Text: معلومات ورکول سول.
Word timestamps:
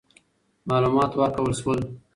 معلومات 0.69 1.11
ورکول 1.19 1.53
سول. 1.61 1.79